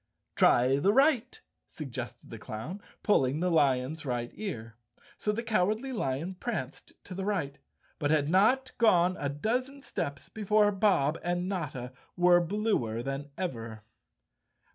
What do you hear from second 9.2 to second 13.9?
dozen steps before Bob and Notta were bluer than ever.